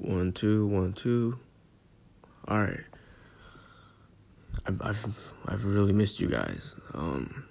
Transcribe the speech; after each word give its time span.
One, 0.00 0.32
two, 0.32 0.66
one, 0.66 0.94
two. 0.94 1.38
All 2.48 2.58
right. 2.62 2.80
I've, 4.66 4.80
I've, 4.80 5.32
I've 5.46 5.64
really 5.66 5.92
missed 5.92 6.20
you 6.20 6.28
guys. 6.28 6.74
Um, 6.94 7.44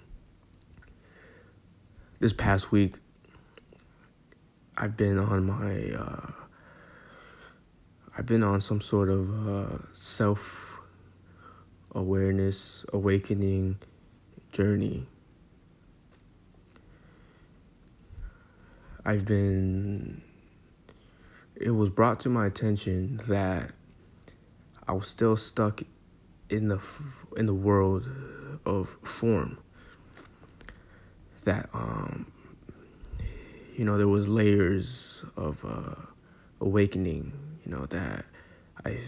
this 2.18 2.32
past 2.32 2.72
week, 2.72 2.96
I've 4.76 4.96
been 4.96 5.16
on 5.16 5.46
my, 5.46 5.92
uh, 5.96 6.32
I've 8.18 8.26
been 8.26 8.42
on 8.42 8.60
some 8.60 8.80
sort 8.80 9.10
of 9.10 9.48
uh, 9.48 9.78
self 9.92 10.80
awareness, 11.94 12.84
awakening 12.92 13.76
journey. 14.50 15.06
I've 19.04 19.24
been 19.24 20.20
it 21.60 21.70
was 21.70 21.90
brought 21.90 22.20
to 22.20 22.30
my 22.30 22.46
attention 22.46 23.20
that 23.28 23.70
I 24.88 24.92
was 24.92 25.08
still 25.08 25.36
stuck 25.36 25.82
in 26.48 26.68
the 26.68 26.80
in 27.36 27.46
the 27.46 27.54
world 27.54 28.08
of 28.64 28.88
form. 29.02 29.58
That 31.44 31.68
um, 31.74 32.32
you 33.76 33.84
know 33.84 33.98
there 33.98 34.08
was 34.08 34.26
layers 34.26 35.22
of 35.36 35.64
uh, 35.64 35.94
awakening, 36.60 37.32
you 37.64 37.70
know 37.70 37.86
that 37.86 38.24
I 38.84 38.98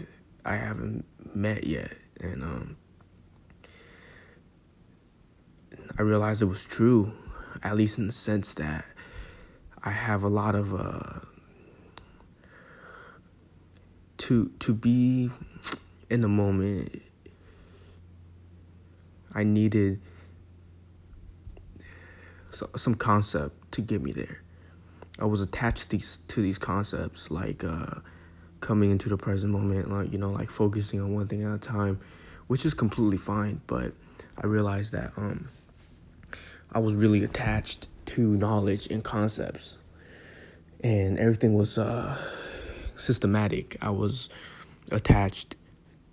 I 0.45 0.55
haven't 0.55 1.05
met 1.33 1.65
yet, 1.65 1.91
and 2.21 2.43
um, 2.43 2.77
I 5.97 6.03
realized 6.03 6.43
it 6.43 6.45
was 6.45 6.65
true, 6.65 7.11
at 7.63 7.75
least 7.75 7.97
in 7.97 8.05
the 8.05 8.13
sense 8.13 8.53
that 8.55 8.85
I 9.83 9.89
have 9.89 10.23
a 10.23 10.29
lot 10.29 10.55
of 10.55 10.73
uh, 10.73 11.19
to 14.23 14.49
to 14.59 14.73
be 14.73 15.29
in 16.09 16.21
the 16.21 16.29
moment 16.29 17.01
I 19.35 19.43
needed 19.43 19.99
some 22.51 22.95
concept 22.95 23.73
to 23.73 23.81
get 23.81 24.01
me 24.01 24.13
there. 24.13 24.41
I 25.19 25.25
was 25.25 25.41
attached 25.41 25.83
to 25.83 25.89
these 25.89 26.17
to 26.29 26.41
these 26.41 26.57
concepts 26.57 27.31
like 27.31 27.65
uh, 27.65 27.95
coming 28.61 28.91
into 28.91 29.09
the 29.09 29.17
present 29.17 29.51
moment, 29.51 29.91
like 29.91 30.13
you 30.13 30.19
know, 30.19 30.31
like 30.31 30.49
focusing 30.49 31.01
on 31.01 31.13
one 31.13 31.27
thing 31.27 31.43
at 31.43 31.53
a 31.53 31.57
time, 31.57 31.99
which 32.47 32.65
is 32.65 32.73
completely 32.73 33.17
fine. 33.17 33.59
But 33.67 33.91
I 34.41 34.47
realized 34.47 34.93
that 34.93 35.11
um, 35.17 35.49
I 36.71 36.79
was 36.79 36.95
really 36.95 37.25
attached 37.25 37.87
to 38.05 38.37
knowledge 38.37 38.87
and 38.87 39.03
concepts, 39.03 39.77
and 40.81 41.19
everything 41.19 41.55
was 41.55 41.77
uh, 41.77 42.15
systematic. 42.95 43.77
I 43.81 43.89
was 43.89 44.29
attached 44.91 45.55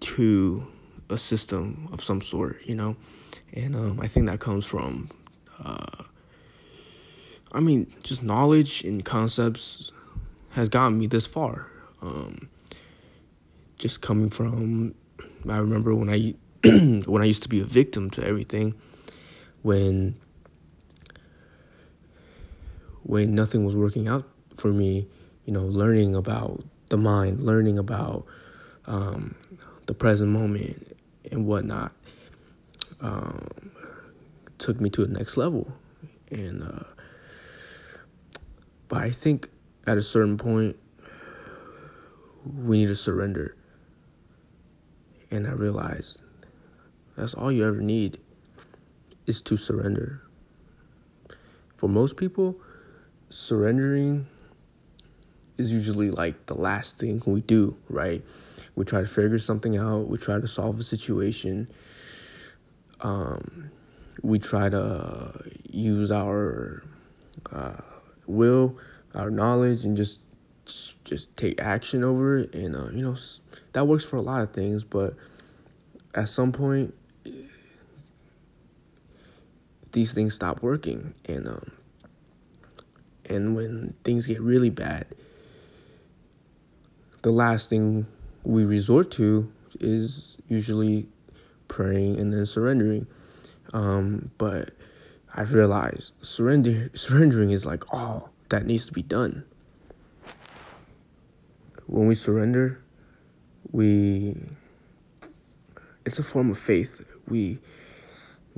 to 0.01 0.67
a 1.09 1.19
system 1.19 1.89
of 1.93 2.03
some 2.03 2.21
sort, 2.21 2.65
you 2.65 2.75
know, 2.75 2.97
and 3.53 3.75
um, 3.75 4.01
I 4.01 4.07
think 4.07 4.27
that 4.27 4.41
comes 4.41 4.65
from, 4.65 5.11
uh, 5.63 6.05
I 7.53 7.61
mean, 7.61 7.93
just 8.03 8.23
knowledge 8.23 8.85
and 8.85 9.05
concepts 9.05 9.91
has 10.51 10.69
gotten 10.69 10.99
me 10.99 11.07
this 11.07 11.27
far. 11.27 11.67
Um, 12.03 12.49
just 13.79 14.01
coming 14.01 14.31
from, 14.31 14.95
I 15.49 15.59
remember 15.59 15.95
when 15.95 16.11
I 16.11 16.35
when 17.07 17.23
I 17.23 17.25
used 17.25 17.43
to 17.45 17.49
be 17.49 17.61
a 17.61 17.65
victim 17.65 18.11
to 18.11 18.25
everything, 18.25 18.75
when 19.63 20.17
when 23.03 23.35
nothing 23.35 23.65
was 23.65 23.75
working 23.75 24.07
out 24.07 24.29
for 24.57 24.69
me, 24.69 25.07
you 25.47 25.53
know, 25.53 25.65
learning 25.65 26.15
about 26.15 26.63
the 26.91 26.97
mind, 26.97 27.41
learning 27.41 27.79
about 27.79 28.27
um, 28.87 29.35
the 29.87 29.95
present 29.95 30.31
moment 30.31 30.97
and 31.33 31.47
whatnot, 31.47 31.93
um, 33.01 33.49
took 34.59 34.81
me 34.81 34.91
to 34.91 35.07
the 35.07 35.13
next 35.13 35.37
level. 35.37 35.73
And 36.31 36.63
uh, 36.63 36.85
but 38.89 39.03
I 39.03 39.11
think 39.11 39.49
at 39.87 39.97
a 39.97 40.03
certain 40.03 40.37
point 40.37 40.77
we 42.45 42.79
need 42.79 42.89
to 42.89 42.97
surrender. 42.97 43.57
And 45.31 45.47
I 45.47 45.53
realized 45.53 46.21
that's 47.17 47.35
all 47.35 47.53
you 47.53 47.67
ever 47.67 47.81
need 47.81 48.19
is 49.27 49.41
to 49.43 49.57
surrender. 49.57 50.23
For 51.77 51.89
most 51.89 52.17
people, 52.17 52.57
surrendering 53.29 54.27
is 55.61 55.73
usually 55.73 56.11
like 56.11 56.47
the 56.47 56.55
last 56.55 56.99
thing 56.99 57.21
we 57.27 57.43
do, 57.43 57.77
right? 57.89 58.25
We 58.75 58.85
try 58.85 59.01
to 59.01 59.07
figure 59.07 59.39
something 59.39 59.77
out, 59.77 60.09
we 60.09 60.19
try 60.19 60.41
to 60.41 60.49
solve 60.49 60.79
a 60.79 60.83
situation. 60.83 61.69
Um, 63.03 63.71
we 64.23 64.39
try 64.39 64.69
to 64.69 65.33
use 65.71 66.11
our 66.11 66.83
uh, 67.53 67.81
will, 68.27 68.77
our 69.15 69.31
knowledge, 69.31 69.85
and 69.85 69.97
just 69.97 70.21
just 71.05 71.37
take 71.37 71.61
action 71.61 72.05
over 72.05 72.39
it. 72.39 72.55
And 72.55 72.77
uh, 72.77 72.89
you 72.93 73.03
know 73.03 73.17
that 73.73 73.87
works 73.87 74.05
for 74.05 74.17
a 74.17 74.23
lot 74.23 74.43
of 74.43 74.53
things, 74.53 74.85
but 74.85 75.15
at 76.15 76.29
some 76.29 76.53
point, 76.53 76.95
these 79.93 80.13
things 80.13 80.35
stop 80.35 80.63
working, 80.63 81.15
and 81.27 81.49
um, 81.49 81.73
and 83.27 83.57
when 83.57 83.95
things 84.05 84.27
get 84.27 84.41
really 84.41 84.71
bad, 84.71 85.07
the 87.23 87.31
last 87.31 87.71
thing 87.71 88.07
we 88.43 88.65
resort 88.65 89.11
to 89.13 89.53
is 89.79 90.37
usually 90.49 91.09
praying 91.69 92.19
and 92.19 92.33
then 92.33 92.47
surrendering. 92.47 93.07
Um, 93.73 94.31
but 94.39 94.73
I've 95.35 95.53
realized 95.53 96.13
surrender 96.21 96.91
surrendering 96.95 97.51
is 97.51 97.65
like 97.65 97.93
all 97.93 98.31
that 98.49 98.67
needs 98.67 98.87
to 98.87 98.93
be 98.93 99.03
done. 99.03 99.45
When 101.87 102.07
we 102.07 102.15
surrender, 102.15 102.83
we 103.71 104.37
it's 106.05 106.19
a 106.19 106.25
form 106.25 106.51
of 106.51 106.59
faith. 106.59 107.05
We 107.29 107.59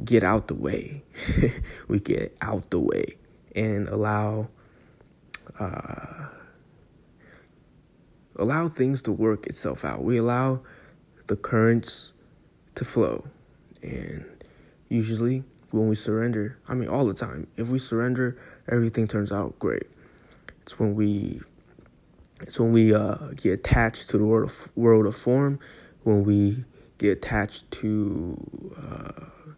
get 0.02 0.22
out 0.22 0.48
the 0.48 0.54
way. 0.54 1.02
we 1.88 2.00
get 2.00 2.36
out 2.40 2.70
the 2.70 2.80
way 2.80 3.16
and 3.54 3.88
allow 3.88 4.48
uh, 5.58 6.28
allow 8.36 8.66
things 8.68 9.02
to 9.02 9.12
work 9.12 9.46
itself 9.46 9.84
out. 9.84 10.02
We 10.02 10.18
allow 10.18 10.60
the 11.26 11.36
currents 11.36 12.12
to 12.74 12.84
flow. 12.84 13.24
And 13.82 14.24
usually 14.88 15.44
when 15.70 15.88
we 15.88 15.94
surrender, 15.94 16.58
I 16.68 16.74
mean 16.74 16.88
all 16.88 17.06
the 17.06 17.14
time, 17.14 17.46
if 17.56 17.68
we 17.68 17.78
surrender, 17.78 18.38
everything 18.70 19.06
turns 19.06 19.32
out 19.32 19.58
great. 19.58 19.86
It's 20.62 20.78
when 20.78 20.94
we 20.94 21.40
it's 22.40 22.58
when 22.58 22.72
we 22.72 22.92
uh, 22.92 23.14
get 23.36 23.52
attached 23.52 24.10
to 24.10 24.18
the 24.18 24.24
world 24.24 24.50
of, 24.50 24.72
world 24.76 25.06
of 25.06 25.14
form, 25.14 25.60
when 26.02 26.24
we 26.24 26.64
get 26.98 27.18
attached 27.18 27.70
to 27.70 28.36
uh, 28.76 29.52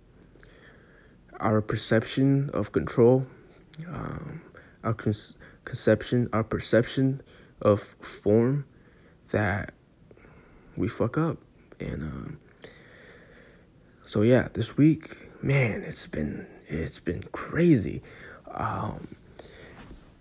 our 1.40 1.62
perception 1.62 2.50
of 2.52 2.72
control, 2.72 3.26
um, 3.88 4.42
our 4.82 4.92
con- 4.92 5.14
conception, 5.64 6.28
our 6.34 6.44
perception 6.44 7.22
of 7.64 7.80
form 8.00 8.66
that 9.30 9.72
we 10.76 10.88
fuck 10.88 11.18
up. 11.18 11.38
And 11.80 12.02
um, 12.02 12.38
so 14.06 14.22
yeah, 14.22 14.48
this 14.52 14.76
week, 14.76 15.28
man, 15.42 15.82
it's 15.82 16.06
been 16.06 16.46
it's 16.66 16.98
been 16.98 17.22
crazy. 17.32 18.02
Um, 18.52 19.16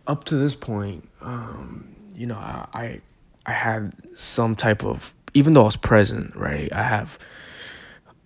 up 0.08 0.24
to 0.26 0.36
this 0.36 0.56
point, 0.56 1.08
um, 1.22 1.96
you 2.16 2.26
know, 2.26 2.38
I, 2.38 2.68
I 2.74 3.02
I 3.46 3.52
had 3.52 3.94
some 4.18 4.56
type 4.56 4.84
of 4.84 5.14
even 5.34 5.54
though 5.54 5.62
I 5.62 5.66
was 5.66 5.76
present, 5.78 6.36
right? 6.36 6.72
I 6.72 6.84
have 6.84 7.20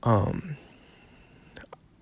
um 0.04 0.58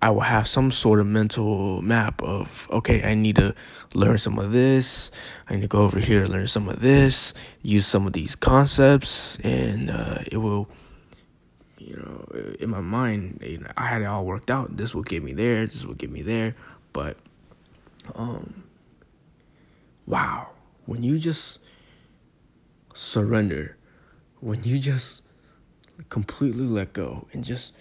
I 0.02 0.10
will 0.10 0.20
have 0.20 0.46
some 0.46 0.70
sort 0.70 1.00
of 1.00 1.06
mental 1.06 1.80
map 1.82 2.22
of 2.22 2.68
okay, 2.70 3.02
I 3.02 3.14
need 3.14 3.36
to 3.36 3.54
learn 3.94 4.18
some 4.18 4.38
of 4.38 4.52
this. 4.52 5.10
I 5.48 5.54
need 5.54 5.62
to 5.62 5.68
go 5.68 5.82
over 5.82 5.98
here, 5.98 6.22
and 6.22 6.30
learn 6.30 6.46
some 6.46 6.68
of 6.68 6.80
this, 6.80 7.34
use 7.62 7.86
some 7.86 8.06
of 8.06 8.12
these 8.12 8.36
concepts, 8.36 9.38
and 9.38 9.90
uh, 9.90 10.18
it 10.30 10.36
will, 10.36 10.68
you 11.78 11.96
know, 11.96 12.26
in 12.60 12.68
my 12.68 12.80
mind, 12.80 13.40
you 13.42 13.58
know, 13.58 13.70
I 13.76 13.86
had 13.86 14.02
it 14.02 14.04
all 14.04 14.24
worked 14.26 14.50
out. 14.50 14.76
This 14.76 14.94
will 14.94 15.02
get 15.02 15.22
me 15.22 15.32
there. 15.32 15.66
This 15.66 15.84
will 15.84 15.94
get 15.94 16.10
me 16.10 16.22
there. 16.22 16.54
But, 16.92 17.16
um, 18.14 18.64
wow, 20.06 20.50
when 20.84 21.02
you 21.02 21.18
just 21.18 21.60
surrender, 22.94 23.76
when 24.40 24.62
you 24.62 24.78
just 24.78 25.22
completely 26.10 26.66
let 26.66 26.92
go 26.92 27.26
and 27.32 27.42
just 27.42 27.74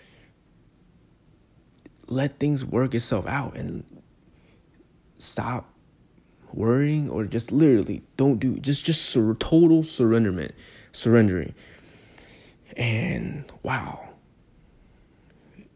let 2.07 2.39
things 2.39 2.65
work 2.65 2.93
itself 2.93 3.27
out 3.27 3.55
and 3.55 3.83
stop 5.17 5.69
worrying 6.53 7.09
or 7.09 7.25
just 7.25 7.51
literally 7.51 8.01
don't 8.17 8.39
do 8.39 8.57
just 8.59 8.85
just 8.85 9.03
sur- 9.03 9.33
total 9.35 9.83
surrenderment 9.83 10.51
surrendering. 10.91 11.53
And 12.77 13.45
wow. 13.63 14.09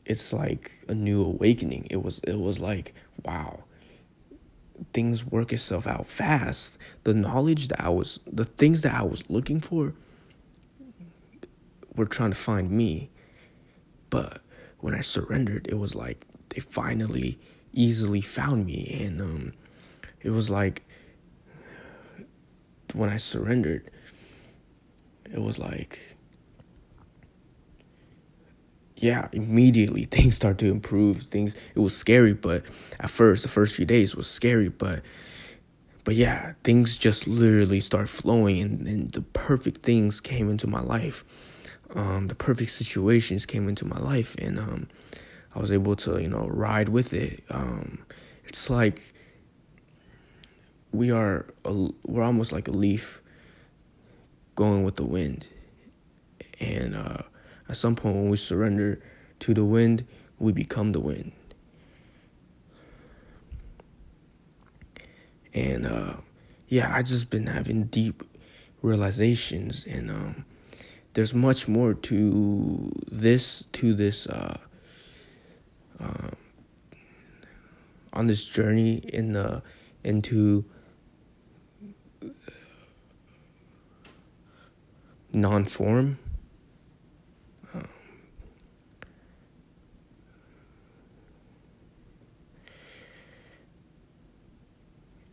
It's 0.06 0.34
like 0.34 0.72
a 0.88 0.96
new 0.96 1.24
awakening. 1.24 1.88
It 1.90 2.04
was 2.04 2.20
it 2.20 2.40
was 2.40 2.60
like, 2.60 2.94
wow. 3.24 3.64
Things 4.94 5.26
work 5.26 5.52
itself 5.52 5.86
out 5.86 6.08
fast. 6.08 6.78
The 7.04 7.14
knowledge 7.14 7.68
that 7.68 7.82
I 7.84 7.90
was 7.90 8.20
the 8.26 8.46
things 8.46 8.82
that 8.82 8.94
I 8.94 9.04
was 9.04 9.24
looking 9.30 9.60
for 9.60 9.94
were 11.96 12.06
trying 12.06 12.32
to 12.32 12.38
find 12.38 12.72
me. 12.72 13.10
But 14.10 14.42
when 14.80 14.94
I 14.94 15.02
surrendered, 15.02 15.68
it 15.68 15.78
was 15.78 15.96
like 15.96 16.26
they 16.50 16.62
finally 16.62 17.38
easily 17.74 18.22
found 18.22 18.66
me 18.66 19.00
and 19.04 19.22
um 19.22 19.54
it 20.22 20.32
was 20.32 20.50
like 20.50 20.84
when 22.94 23.10
I 23.10 23.18
surrendered, 23.18 23.90
it 25.32 25.42
was 25.42 25.60
like, 25.60 26.00
yeah, 28.96 29.28
immediately 29.32 30.06
things 30.12 30.36
start 30.36 30.58
to 30.60 30.70
improve. 30.70 31.22
Things 31.24 31.56
it 31.76 31.80
was 31.80 31.96
scary, 31.96 32.34
but 32.34 32.64
at 33.00 33.10
first, 33.10 33.44
the 33.44 33.50
first 33.50 33.76
few 33.76 33.86
days 33.86 34.16
was 34.16 34.28
scary, 34.28 34.70
but 34.70 35.02
but 36.04 36.16
yeah, 36.16 36.54
things 36.64 36.98
just 36.98 37.28
literally 37.28 37.80
start 37.80 38.10
flowing, 38.10 38.62
and, 38.62 38.88
and 38.88 39.12
the 39.12 39.22
perfect 39.22 39.84
things 39.84 40.20
came 40.20 40.50
into 40.50 40.66
my 40.68 40.82
life. 40.82 41.24
Um, 41.96 42.28
the 42.28 42.36
perfect 42.36 42.70
situations 42.72 43.46
came 43.46 43.68
into 43.68 43.86
my 43.86 43.98
life, 43.98 44.36
and 44.38 44.60
um, 44.60 44.88
I 45.56 45.60
was 45.60 45.72
able 45.72 45.96
to, 45.98 46.22
you 46.22 46.30
know, 46.30 46.48
ride 46.48 46.90
with 46.90 47.14
it. 47.14 47.44
Um, 47.50 48.00
it's 48.46 48.70
like 48.70 49.02
we 50.92 51.12
are 51.12 51.46
a, 51.66 51.90
we're 52.06 52.24
almost 52.24 52.52
like 52.52 52.68
a 52.68 52.72
leaf 52.72 53.22
going 54.56 54.84
with 54.84 54.96
the 54.96 55.06
wind 55.06 55.46
and 56.60 56.96
uh, 56.96 57.20
at 57.70 57.78
some 57.78 57.96
point 57.96 58.16
when 58.16 58.30
we 58.30 58.38
surrender 58.38 59.00
to 59.40 59.54
the 59.54 59.64
wind 59.64 60.06
we 60.40 60.52
become 60.52 60.92
the 60.92 61.00
wind 61.00 61.32
and 65.54 65.86
uh, 65.86 66.14
yeah 66.68 66.94
i 66.94 67.02
just 67.02 67.30
been 67.30 67.48
having 67.48 67.84
deep 67.86 68.24
realizations 68.82 69.86
and 69.86 70.10
um, 70.10 70.46
there's 71.20 71.34
much 71.34 71.68
more 71.68 71.94
to 71.94 72.90
this 73.12 73.66
to 73.74 73.94
this 73.94 74.26
uh, 74.28 74.58
uh, 76.00 76.30
on 78.14 78.26
this 78.28 78.46
journey 78.46 79.02
in 79.12 79.34
the 79.34 79.62
into 80.06 80.64
non 85.34 85.66
form. 85.66 86.18
Um, 87.74 87.90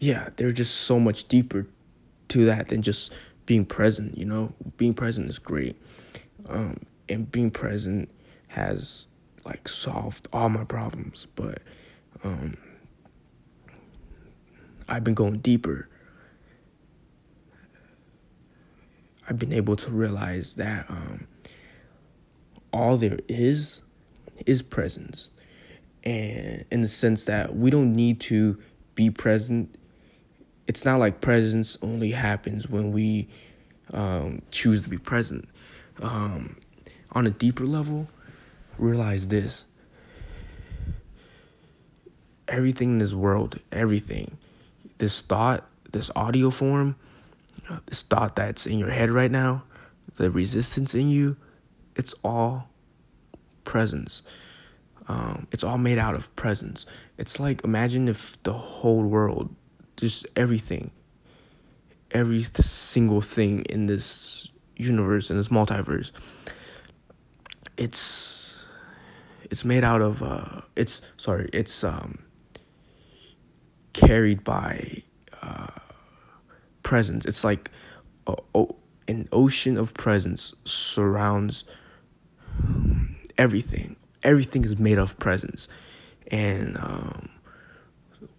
yeah, 0.01 0.31
they're 0.35 0.51
just 0.51 0.75
so 0.79 0.99
much 0.99 1.29
deeper 1.29 1.69
to 2.27 2.45
that 2.47 2.71
than 2.71 2.83
just 2.83 3.13
being 3.47 3.65
present, 3.65 4.19
you 4.19 4.25
know? 4.25 4.53
Being 4.77 4.95
present 4.95 5.29
is 5.29 5.39
great. 5.39 5.81
Um, 6.49 6.81
and 7.09 7.31
being 7.31 7.51
present 7.51 8.11
has 8.49 9.07
like 9.45 9.69
solved 9.69 10.29
all 10.33 10.49
my 10.49 10.65
problems, 10.65 11.27
but 11.37 11.63
um, 12.25 12.57
I've 14.89 15.05
been 15.05 15.15
going 15.15 15.39
deeper 15.39 15.89
I've 19.29 19.39
been 19.39 19.53
able 19.53 19.77
to 19.77 19.91
realize 19.91 20.55
that 20.55 20.87
um, 20.89 21.27
all 22.73 22.97
there 22.97 23.19
is 23.29 23.83
is 24.45 24.63
presence. 24.63 25.31
And 26.05 26.65
in 26.71 26.83
the 26.83 26.89
sense 26.89 27.25
that 27.25 27.57
we 27.57 27.71
don't 27.71 27.95
need 27.95 28.21
to 28.23 28.59
be 28.95 29.11
present. 29.11 29.77
It's 30.67 30.85
not 30.85 30.99
like 30.99 31.21
presence 31.21 31.79
only 31.83 32.11
happens 32.11 32.69
when 32.69 32.93
we 32.93 33.29
um, 33.93 34.43
choose 34.51 34.83
to 34.83 34.89
be 34.89 34.99
present. 34.99 35.49
Um, 36.03 36.57
on 37.13 37.27
a 37.27 37.31
deeper 37.31 37.65
level, 37.65 38.09
realize 38.79 39.29
this 39.29 39.67
everything 42.49 42.91
in 42.91 42.99
this 42.99 43.15
world, 43.15 43.59
everything, 43.73 44.37
this 44.99 45.21
thought, 45.23 45.67
this 45.91 46.11
audio 46.15 46.51
form, 46.51 46.95
this 47.87 48.03
thought 48.03 48.37
that's 48.37 48.67
in 48.67 48.79
your 48.79 48.91
head 48.91 49.11
right 49.11 49.31
now, 49.31 49.65
the 50.15 50.31
resistance 50.31 50.95
in 50.95 51.09
you, 51.09 51.37
it's 51.97 52.15
all 52.23 52.69
presence. 53.65 54.23
Um, 55.09 55.47
it's 55.53 55.65
all 55.65 55.79
made 55.79 55.99
out 55.99 56.15
of 56.15 56.35
presence. 56.37 56.87
It's 57.19 57.39
like 57.39 57.63
imagine 57.65 58.09
if 58.09 58.41
the 58.43 58.53
whole 58.53 59.03
world, 59.03 59.55
just 59.97 60.27
everything, 60.37 60.91
every 62.11 62.43
single 62.43 63.21
thing 63.21 63.63
in 63.65 63.87
this 63.87 64.51
universe 64.77 65.31
in 65.31 65.37
this 65.37 65.49
multiverse, 65.49 66.13
it's 67.77 68.65
it's 69.51 69.65
made 69.65 69.85
out 69.85 70.03
of 70.03 70.23
uh, 70.23 70.61
it's 70.75 71.03
sorry, 71.17 71.49
it's 71.53 71.85
um, 71.85 72.19
carried 73.93 74.45
by 74.45 75.03
uh, 75.43 75.67
presence. 76.83 77.25
It's 77.25 77.45
like 77.45 77.71
a, 78.27 78.37
a, 78.55 78.67
an 79.09 79.29
ocean 79.33 79.77
of 79.77 79.95
presence 79.95 80.55
surrounds 80.65 81.65
everything. 83.39 83.97
Everything 84.23 84.65
is 84.65 84.79
made 84.79 84.99
of 84.99 85.19
presence. 85.19 85.69
And 86.31 86.77
um, 86.79 87.29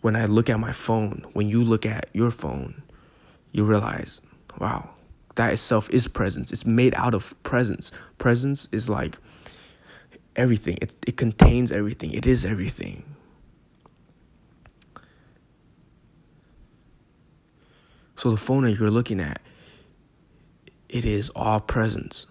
when 0.08 0.16
I 0.16 0.24
look 0.24 0.50
at 0.50 0.58
my 0.58 0.72
phone, 0.72 1.26
when 1.34 1.50
you 1.50 1.62
look 1.62 1.86
at 1.86 2.08
your 2.14 2.32
phone, 2.32 2.82
you 3.52 3.66
realize, 3.66 4.22
wow, 4.58 4.92
that 5.36 5.52
itself 5.52 5.90
is 5.90 6.08
presence. 6.08 6.54
It's 6.54 6.66
made 6.66 6.96
out 6.96 7.14
of 7.14 7.36
presence. 7.44 7.92
Presence 8.18 8.70
is 8.72 8.88
like 8.88 9.18
everything. 10.38 10.78
It 10.82 10.96
it 11.06 11.18
contains 11.18 11.74
everything. 11.74 12.14
It 12.14 12.26
is 12.26 12.46
everything. 12.46 13.04
So 18.16 18.32
the 18.32 18.38
phone 18.38 18.64
that 18.64 18.80
you're 18.80 18.90
looking 18.90 19.20
at, 19.20 19.42
it 20.88 21.04
is 21.04 21.30
all 21.36 21.60
presence. 21.60 22.28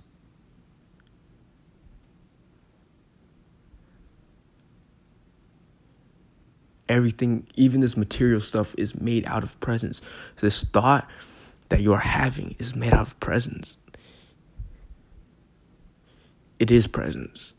Everything, 6.88 7.46
even 7.56 7.80
this 7.80 7.96
material 7.96 8.40
stuff, 8.40 8.74
is 8.78 8.98
made 9.00 9.26
out 9.26 9.42
of 9.42 9.58
presence. 9.60 10.00
This 10.40 10.64
thought 10.64 11.08
that 11.68 11.80
you're 11.80 11.98
having 11.98 12.54
is 12.58 12.76
made 12.76 12.92
out 12.92 13.00
of 13.00 13.18
presence. 13.20 13.76
It 16.58 16.70
is 16.70 16.86
presence. 16.86 17.54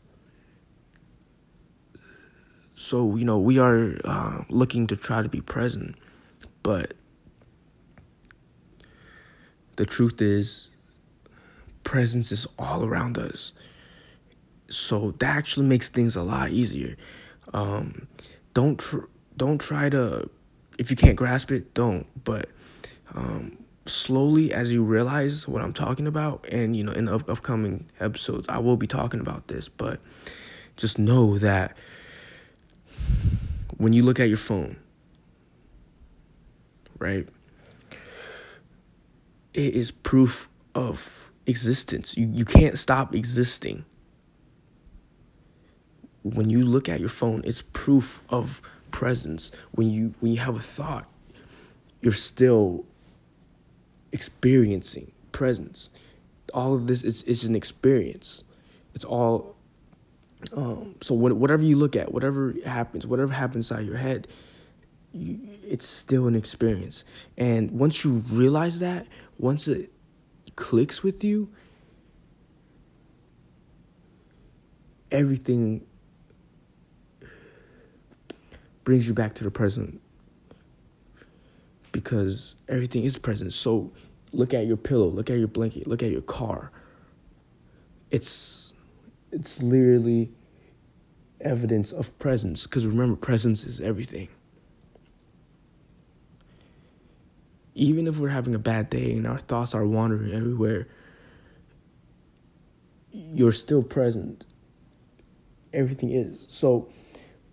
So, 2.74 3.16
you 3.16 3.24
know, 3.24 3.38
we 3.38 3.58
are 3.58 3.96
uh, 4.04 4.44
looking 4.48 4.86
to 4.86 4.96
try 4.96 5.20
to 5.20 5.28
be 5.28 5.40
present, 5.40 5.96
but 6.62 6.94
the 9.76 9.84
truth 9.84 10.22
is, 10.22 10.70
presence 11.84 12.32
is 12.32 12.46
all 12.58 12.84
around 12.84 13.18
us. 13.18 13.52
So 14.70 15.12
that 15.18 15.36
actually 15.36 15.66
makes 15.66 15.88
things 15.88 16.16
a 16.16 16.22
lot 16.22 16.50
easier. 16.50 16.96
Um, 17.52 18.06
don't 18.54 18.78
tr- 18.78 19.06
don't 19.38 19.58
try 19.58 19.88
to 19.88 20.28
if 20.78 20.90
you 20.90 20.96
can't 20.96 21.16
grasp 21.16 21.50
it, 21.50 21.72
don't. 21.74 22.06
But 22.24 22.50
um, 23.14 23.56
slowly, 23.86 24.52
as 24.52 24.72
you 24.72 24.82
realize 24.84 25.48
what 25.48 25.62
I'm 25.62 25.72
talking 25.72 26.06
about, 26.06 26.46
and 26.52 26.76
you 26.76 26.84
know, 26.84 26.92
in 26.92 27.08
up- 27.08 27.28
upcoming 27.28 27.86
episodes, 28.00 28.46
I 28.48 28.58
will 28.58 28.76
be 28.76 28.86
talking 28.86 29.20
about 29.20 29.48
this. 29.48 29.68
But 29.68 30.00
just 30.76 30.98
know 30.98 31.38
that 31.38 31.76
when 33.78 33.94
you 33.94 34.02
look 34.02 34.20
at 34.20 34.28
your 34.28 34.36
phone, 34.36 34.76
right? 36.98 37.26
it 39.58 39.74
is 39.74 39.90
proof 39.90 40.48
of 40.74 41.30
existence. 41.46 42.16
You 42.16 42.30
you 42.32 42.44
can't 42.44 42.78
stop 42.78 43.14
existing. 43.14 43.84
When 46.22 46.48
you 46.48 46.62
look 46.62 46.88
at 46.88 47.00
your 47.00 47.08
phone, 47.08 47.42
it's 47.44 47.62
proof 47.72 48.22
of 48.28 48.62
presence. 48.98 49.52
When 49.70 49.88
you 49.90 50.12
when 50.18 50.32
you 50.32 50.40
have 50.40 50.56
a 50.56 50.60
thought, 50.60 51.06
you're 52.00 52.12
still 52.12 52.84
experiencing 54.10 55.12
presence. 55.30 55.90
All 56.52 56.74
of 56.74 56.88
this 56.88 57.04
is 57.04 57.22
is 57.22 57.44
an 57.44 57.54
experience. 57.54 58.42
It's 58.96 59.04
all 59.04 59.54
um, 60.52 60.96
so 61.00 61.14
whatever 61.14 61.64
you 61.64 61.76
look 61.76 61.94
at, 61.94 62.12
whatever 62.12 62.54
happens, 62.64 63.06
whatever 63.06 63.32
happens 63.32 63.70
inside 63.70 63.86
your 63.86 63.96
head, 63.96 64.26
you, 65.12 65.38
it's 65.62 65.86
still 65.86 66.26
an 66.26 66.34
experience. 66.34 67.04
And 67.36 67.70
once 67.70 68.04
you 68.04 68.24
realize 68.30 68.80
that, 68.80 69.06
once 69.38 69.68
it 69.68 69.92
clicks 70.56 71.04
with 71.04 71.22
you, 71.22 71.48
everything 75.12 75.87
brings 78.88 79.06
you 79.06 79.12
back 79.12 79.34
to 79.34 79.44
the 79.44 79.50
present 79.50 80.00
because 81.92 82.54
everything 82.70 83.04
is 83.04 83.18
present. 83.18 83.52
So 83.52 83.92
look 84.32 84.54
at 84.54 84.66
your 84.66 84.78
pillow, 84.78 85.08
look 85.08 85.28
at 85.28 85.36
your 85.36 85.46
blanket, 85.46 85.86
look 85.86 86.02
at 86.02 86.10
your 86.10 86.22
car. 86.22 86.72
It's 88.10 88.72
it's 89.30 89.62
literally 89.62 90.30
evidence 91.42 91.92
of 91.92 92.18
presence 92.18 92.66
because 92.66 92.86
remember 92.86 93.14
presence 93.14 93.62
is 93.62 93.78
everything. 93.82 94.28
Even 97.74 98.06
if 98.06 98.16
we're 98.16 98.30
having 98.30 98.54
a 98.54 98.58
bad 98.58 98.88
day 98.88 99.12
and 99.12 99.26
our 99.26 99.38
thoughts 99.38 99.74
are 99.74 99.84
wandering 99.84 100.32
everywhere, 100.32 100.88
you're 103.12 103.52
still 103.52 103.82
present. 103.82 104.46
Everything 105.74 106.10
is. 106.10 106.46
So 106.48 106.88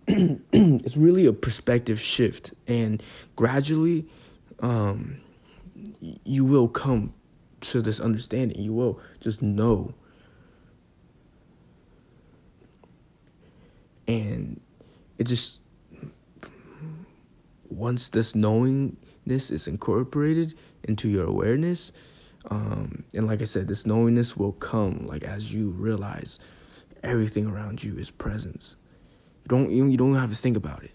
it's 0.52 0.96
really 0.96 1.26
a 1.26 1.32
perspective 1.32 2.00
shift 2.00 2.52
and 2.66 3.02
gradually 3.34 4.06
um, 4.60 5.20
you 6.00 6.44
will 6.44 6.68
come 6.68 7.12
to 7.60 7.82
this 7.82 8.00
understanding. 8.00 8.60
You 8.60 8.72
will 8.72 9.00
just 9.20 9.42
know. 9.42 9.94
And 14.08 14.60
it 15.18 15.24
just, 15.24 15.60
once 17.68 18.08
this 18.10 18.34
knowingness 18.34 19.50
is 19.50 19.66
incorporated 19.66 20.54
into 20.84 21.08
your 21.08 21.26
awareness, 21.26 21.92
um, 22.48 23.02
and 23.12 23.26
like 23.26 23.42
I 23.42 23.44
said, 23.44 23.66
this 23.66 23.84
knowingness 23.84 24.36
will 24.36 24.52
come 24.52 25.06
like 25.06 25.24
as 25.24 25.52
you 25.52 25.70
realize 25.70 26.38
everything 27.02 27.46
around 27.46 27.82
you 27.82 27.98
is 27.98 28.10
presence. 28.10 28.76
You 29.46 29.48
don't 29.48 29.70
you 29.70 29.96
don't 29.96 30.14
have 30.14 30.30
to 30.30 30.36
think 30.36 30.56
about 30.56 30.82
it. 30.82 30.90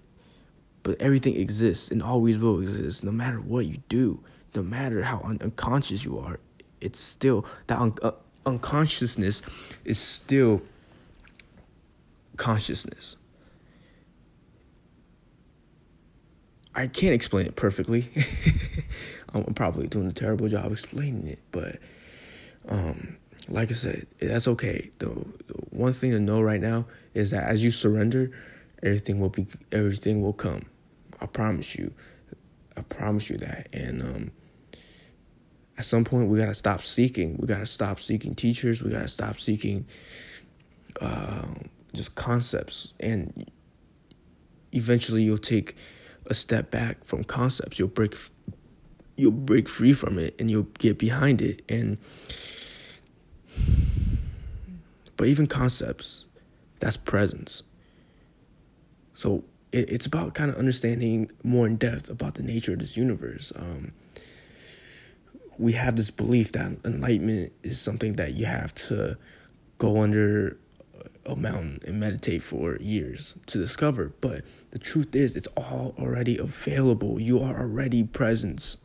But 0.83 0.99
everything 0.99 1.37
exists 1.37 1.89
and 1.91 2.03
always 2.03 2.37
will 2.37 2.59
exist 2.59 3.03
no 3.03 3.11
matter 3.11 3.39
what 3.39 3.65
you 3.65 3.77
do 3.87 4.23
no 4.53 4.61
matter 4.61 5.01
how 5.03 5.21
un- 5.23 5.39
unconscious 5.41 6.03
you 6.03 6.19
are 6.19 6.39
it's 6.81 6.99
still 6.99 7.45
that 7.67 7.79
un- 7.79 7.97
uh, 8.01 8.11
unconsciousness 8.45 9.41
is 9.85 9.99
still 9.99 10.61
consciousness. 12.37 13.15
I 16.73 16.87
can't 16.87 17.13
explain 17.13 17.45
it 17.45 17.55
perfectly. 17.55 18.09
I'm 19.33 19.53
probably 19.53 19.87
doing 19.87 20.07
a 20.07 20.13
terrible 20.13 20.49
job 20.49 20.71
explaining 20.71 21.27
it 21.27 21.39
but 21.51 21.77
um, 22.67 23.17
like 23.49 23.71
i 23.71 23.73
said 23.73 24.05
that's 24.19 24.47
okay 24.47 24.91
the, 24.99 25.07
the 25.07 25.53
one 25.71 25.93
thing 25.93 26.11
to 26.11 26.19
know 26.19 26.41
right 26.41 26.61
now 26.61 26.85
is 27.13 27.31
that 27.31 27.43
as 27.43 27.63
you 27.63 27.71
surrender 27.71 28.31
everything 28.83 29.19
will 29.19 29.29
be 29.29 29.45
everything 29.71 30.21
will 30.21 30.33
come 30.33 30.63
I 31.21 31.27
promise 31.27 31.75
you. 31.75 31.93
I 32.75 32.81
promise 32.81 33.29
you 33.29 33.37
that. 33.37 33.67
And 33.71 34.01
um, 34.01 34.31
at 35.77 35.85
some 35.85 36.03
point, 36.03 36.29
we 36.29 36.39
got 36.39 36.47
to 36.47 36.53
stop 36.53 36.83
seeking. 36.83 37.37
We 37.37 37.47
got 37.47 37.59
to 37.59 37.65
stop 37.65 37.99
seeking 37.99 38.33
teachers. 38.33 38.81
We 38.81 38.91
got 38.91 39.03
to 39.03 39.07
stop 39.07 39.39
seeking 39.39 39.85
uh, 40.99 41.45
just 41.93 42.15
concepts. 42.15 42.93
And 42.99 43.49
eventually, 44.71 45.21
you'll 45.21 45.37
take 45.37 45.75
a 46.25 46.33
step 46.33 46.71
back 46.71 47.03
from 47.05 47.23
concepts. 47.23 47.77
You'll 47.77 47.87
break. 47.87 48.15
You'll 49.15 49.31
break 49.31 49.69
free 49.69 49.93
from 49.93 50.17
it, 50.17 50.35
and 50.39 50.49
you'll 50.49 50.69
get 50.79 50.97
behind 50.97 51.41
it. 51.41 51.61
And 51.69 51.99
but 55.21 55.27
even 55.27 55.45
concepts, 55.45 56.25
that's 56.79 56.97
presence. 56.97 57.61
So 59.13 59.43
it, 59.71 59.87
it's 59.87 60.07
about 60.07 60.33
kind 60.33 60.49
of 60.49 60.57
understanding 60.57 61.29
more 61.43 61.67
in 61.67 61.75
depth 61.75 62.09
about 62.09 62.33
the 62.33 62.41
nature 62.41 62.73
of 62.73 62.79
this 62.79 62.97
universe. 62.97 63.53
Um, 63.55 63.91
we 65.59 65.73
have 65.73 65.95
this 65.95 66.09
belief 66.09 66.53
that 66.53 66.71
enlightenment 66.83 67.53
is 67.61 67.79
something 67.79 68.13
that 68.13 68.33
you 68.33 68.47
have 68.47 68.73
to 68.87 69.15
go 69.77 70.01
under 70.01 70.57
a 71.27 71.35
mountain 71.35 71.77
and 71.85 71.99
meditate 71.99 72.41
for 72.41 72.77
years 72.77 73.35
to 73.45 73.59
discover. 73.59 74.13
But 74.21 74.43
the 74.71 74.79
truth 74.79 75.15
is, 75.15 75.35
it's 75.35 75.47
all 75.55 75.93
already 75.99 76.39
available. 76.39 77.21
You 77.21 77.41
are 77.41 77.59
already 77.59 78.05
presence. 78.05 78.77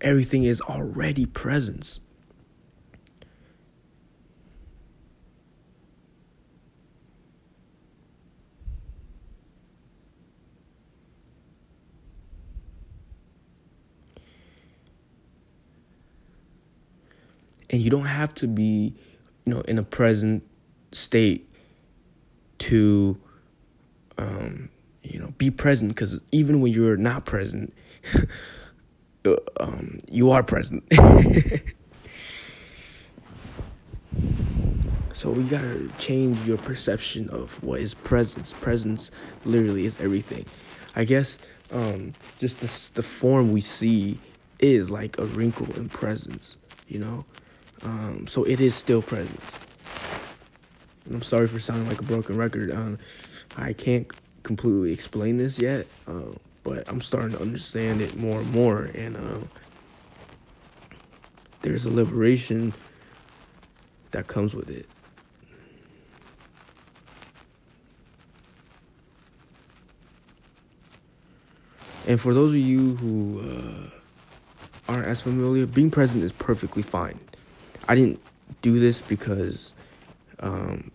Everything 0.00 0.44
is 0.44 0.62
already 0.62 1.26
presence. 1.26 2.00
And 17.74 17.82
you 17.82 17.90
don't 17.90 18.06
have 18.06 18.32
to 18.32 18.46
be 18.46 18.94
you 19.44 19.52
know 19.52 19.60
in 19.62 19.78
a 19.78 19.82
present 19.82 20.44
state 20.92 21.50
to 22.58 23.18
um, 24.16 24.68
you 25.02 25.18
know 25.18 25.34
be 25.38 25.50
present 25.50 25.90
because 25.90 26.20
even 26.30 26.60
when 26.60 26.72
you're 26.72 26.96
not 26.96 27.24
present 27.24 27.74
uh, 29.26 29.34
um, 29.58 29.98
you 30.10 30.30
are 30.30 30.42
present. 30.42 30.84
So 35.12 35.30
we 35.30 35.44
gotta 35.44 35.88
change 35.98 36.36
your 36.46 36.58
perception 36.58 37.30
of 37.30 37.62
what 37.62 37.80
is 37.80 37.94
presence. 37.94 38.52
Presence 38.52 39.10
literally 39.44 39.86
is 39.86 39.98
everything. 39.98 40.44
I 40.96 41.04
guess 41.04 41.38
um, 41.70 42.12
just 42.38 42.60
the, 42.60 42.90
the 42.94 43.02
form 43.02 43.52
we 43.52 43.62
see 43.62 44.18
is 44.58 44.90
like 44.90 45.16
a 45.18 45.24
wrinkle 45.24 45.72
in 45.76 45.88
presence 45.88 46.58
you 46.88 46.98
know 46.98 47.24
um, 47.84 48.26
so 48.26 48.44
it 48.44 48.60
is 48.60 48.74
still 48.74 49.02
present. 49.02 49.40
I'm 51.10 51.22
sorry 51.22 51.46
for 51.48 51.58
sounding 51.58 51.88
like 51.88 52.00
a 52.00 52.04
broken 52.04 52.36
record. 52.36 52.70
Um, 52.70 52.98
I 53.56 53.72
can't 53.74 54.10
completely 54.42 54.92
explain 54.92 55.36
this 55.36 55.58
yet, 55.58 55.86
uh, 56.08 56.32
but 56.62 56.88
I'm 56.88 57.00
starting 57.00 57.32
to 57.32 57.40
understand 57.40 58.00
it 58.00 58.16
more 58.16 58.40
and 58.40 58.50
more. 58.52 58.84
And 58.94 59.16
uh, 59.16 59.46
there's 61.60 61.84
a 61.84 61.90
liberation 61.90 62.72
that 64.12 64.26
comes 64.26 64.54
with 64.54 64.70
it. 64.70 64.86
And 72.06 72.20
for 72.20 72.34
those 72.34 72.52
of 72.52 72.58
you 72.58 72.96
who 72.96 73.40
uh, 73.40 74.92
aren't 74.92 75.06
as 75.06 75.22
familiar, 75.22 75.66
being 75.66 75.90
present 75.90 76.22
is 76.22 76.32
perfectly 76.32 76.82
fine. 76.82 77.18
I 77.88 77.94
didn't 77.94 78.20
do 78.62 78.78
this 78.78 79.00
because 79.00 79.74
um, 80.40 80.90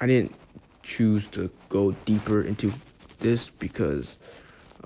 I 0.00 0.06
didn't 0.06 0.34
choose 0.82 1.26
to 1.28 1.50
go 1.68 1.92
deeper 2.04 2.42
into 2.42 2.72
this 3.20 3.50
because 3.50 4.18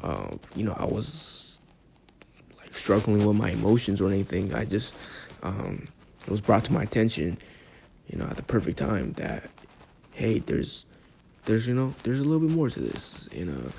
uh, 0.02 0.36
you 0.56 0.64
know 0.64 0.74
I 0.78 0.84
was 0.84 1.60
like 2.58 2.76
struggling 2.76 3.26
with 3.26 3.36
my 3.36 3.50
emotions 3.50 4.00
or 4.00 4.08
anything. 4.08 4.54
I 4.54 4.64
just 4.64 4.94
um, 5.42 5.86
it 6.26 6.30
was 6.30 6.40
brought 6.40 6.64
to 6.66 6.72
my 6.72 6.82
attention, 6.82 7.38
you 8.08 8.18
know, 8.18 8.26
at 8.26 8.36
the 8.36 8.42
perfect 8.42 8.78
time 8.78 9.12
that 9.14 9.50
hey, 10.12 10.38
there's 10.40 10.86
there's 11.44 11.66
you 11.66 11.74
know 11.74 11.94
there's 12.04 12.20
a 12.20 12.24
little 12.24 12.46
bit 12.46 12.56
more 12.56 12.70
to 12.70 12.80
this. 12.80 13.28
You 13.32 13.46
know, 13.46 13.72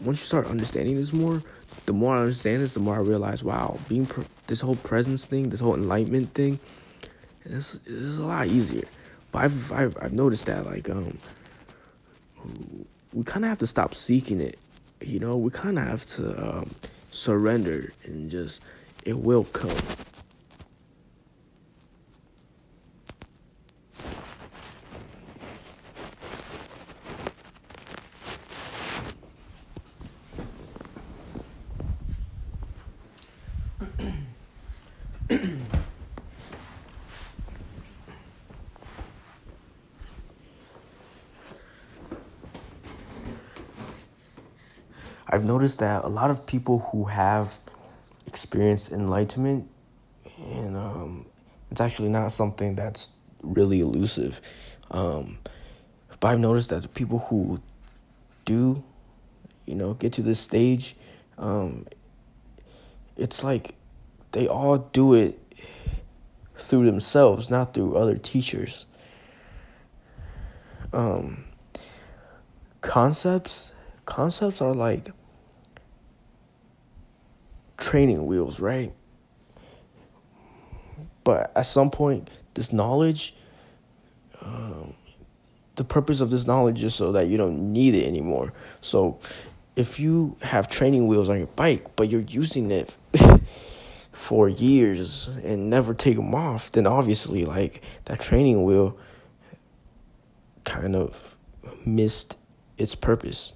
once 0.00 0.20
you 0.20 0.26
start 0.26 0.46
understanding 0.46 0.96
this 0.96 1.12
more, 1.12 1.42
the 1.84 1.92
more 1.92 2.16
I 2.16 2.20
understand 2.20 2.62
this, 2.62 2.74
the 2.74 2.80
more 2.80 2.96
I 2.96 3.00
realize, 3.00 3.44
wow, 3.44 3.78
being 3.88 4.08
this 4.46 4.60
whole 4.60 4.76
presence 4.76 5.26
thing, 5.26 5.50
this 5.50 5.60
whole 5.60 5.74
enlightenment 5.74 6.32
thing, 6.34 6.58
is 7.44 7.78
is 7.86 8.16
a 8.16 8.22
lot 8.22 8.46
easier. 8.46 8.86
But 9.32 9.44
I've 9.44 9.72
I've, 9.72 9.96
I've 10.00 10.12
noticed 10.12 10.46
that 10.46 10.66
like 10.66 10.88
um, 10.88 11.18
we 13.12 13.24
kind 13.24 13.44
of 13.44 13.48
have 13.48 13.58
to 13.58 13.66
stop 13.66 13.94
seeking 13.94 14.40
it. 14.40 14.58
You 15.00 15.18
know, 15.18 15.36
we 15.36 15.50
kind 15.50 15.78
of 15.78 15.86
have 15.86 16.06
to 16.06 16.58
um, 16.58 16.70
surrender 17.10 17.92
and 18.04 18.30
just 18.30 18.62
it 19.04 19.18
will 19.18 19.44
come. 19.44 19.76
I've 45.28 45.44
noticed 45.44 45.80
that 45.80 46.04
a 46.04 46.08
lot 46.08 46.30
of 46.30 46.46
people 46.46 46.78
who 46.90 47.04
have 47.04 47.58
experienced 48.26 48.92
enlightenment 48.92 49.68
and 50.38 50.76
um, 50.76 51.26
it's 51.70 51.80
actually 51.80 52.08
not 52.08 52.30
something 52.32 52.74
that's 52.74 53.10
really 53.42 53.80
elusive. 53.80 54.40
Um, 54.90 55.38
but 56.20 56.28
I've 56.28 56.40
noticed 56.40 56.70
that 56.70 56.82
the 56.82 56.88
people 56.88 57.18
who 57.18 57.60
do, 58.44 58.82
you 59.66 59.74
know, 59.74 59.94
get 59.94 60.12
to 60.14 60.22
this 60.22 60.40
stage, 60.40 60.96
um, 61.38 61.86
it's 63.16 63.42
like 63.42 63.74
they 64.32 64.46
all 64.46 64.78
do 64.78 65.14
it 65.14 65.40
through 66.56 66.86
themselves, 66.86 67.50
not 67.50 67.74
through 67.74 67.96
other 67.96 68.16
teachers. 68.16 68.86
Um, 70.92 71.44
concepts, 72.80 73.72
concepts 74.04 74.62
are 74.62 74.72
like 74.72 75.10
training 77.76 78.26
wheels, 78.26 78.60
right? 78.60 78.92
But 81.24 81.52
at 81.56 81.66
some 81.66 81.90
point, 81.90 82.30
this 82.54 82.72
knowledge, 82.72 83.34
um, 84.42 84.94
the 85.74 85.84
purpose 85.84 86.20
of 86.20 86.30
this 86.30 86.46
knowledge 86.46 86.82
is 86.82 86.94
so 86.94 87.12
that 87.12 87.28
you 87.28 87.36
don't 87.36 87.72
need 87.72 87.94
it 87.94 88.06
anymore. 88.06 88.52
So 88.80 89.18
if 89.74 90.00
you 90.00 90.36
have 90.42 90.68
training 90.68 91.06
wheels 91.06 91.28
on 91.28 91.38
your 91.38 91.48
bike, 91.48 91.96
but 91.96 92.08
you're 92.08 92.22
using 92.22 92.70
it 92.70 92.94
for 94.12 94.48
years 94.48 95.28
and 95.44 95.68
never 95.68 95.92
take 95.92 96.16
them 96.16 96.34
off, 96.34 96.70
then 96.70 96.86
obviously, 96.86 97.44
like, 97.44 97.82
that 98.06 98.20
training 98.20 98.64
wheel 98.64 98.96
kind 100.64 100.96
of 100.96 101.36
missed 101.84 102.38
its 102.78 102.94
purpose. 102.94 103.52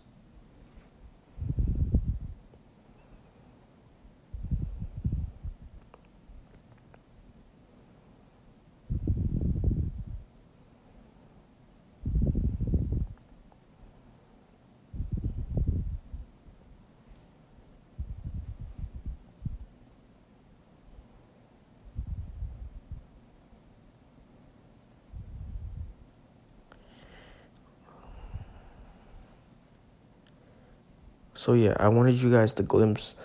So 31.41 31.55
yeah, 31.55 31.75
I 31.81 31.89
wanted 31.89 32.17
you 32.21 32.31
guys 32.31 32.53
to 32.53 32.63
glimpse 32.63 33.17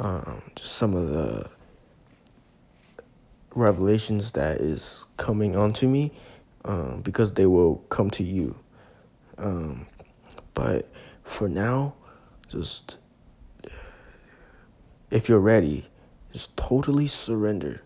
um, 0.00 0.42
just 0.56 0.74
some 0.74 0.96
of 0.96 1.10
the 1.10 1.48
revelations 3.54 4.32
that 4.32 4.56
is 4.56 5.06
coming 5.16 5.54
onto 5.54 5.86
me 5.86 6.10
um, 6.64 7.02
because 7.04 7.34
they 7.34 7.46
will 7.46 7.76
come 7.88 8.10
to 8.10 8.24
you. 8.24 8.56
Um, 9.38 9.86
but 10.54 10.88
for 11.22 11.48
now, 11.48 11.94
just 12.48 12.98
if 15.12 15.28
you're 15.28 15.38
ready, 15.38 15.86
just 16.32 16.56
totally 16.56 17.06
surrender. 17.06 17.80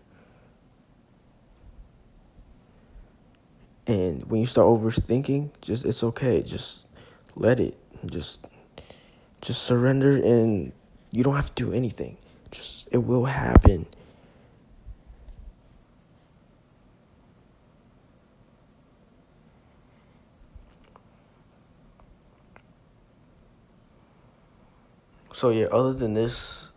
And 3.85 4.27
when 4.27 4.39
you 4.41 4.47
start 4.47 4.65
overthinking, 4.65 5.51
just 5.61 5.85
it's 5.85 6.03
okay. 6.03 6.41
Just 6.41 6.87
let 7.35 7.59
it. 7.59 7.77
Just 8.07 8.39
just 9.41 9.63
surrender 9.63 10.15
and 10.17 10.71
you 11.11 11.23
don't 11.23 11.35
have 11.35 11.53
to 11.55 11.63
do 11.63 11.73
anything. 11.73 12.17
Just 12.51 12.87
it 12.91 12.99
will 12.99 13.25
happen. 13.25 13.85
So 25.33 25.49
yeah, 25.49 25.65
other 25.65 25.93
than 25.93 26.15
this, 26.15 26.69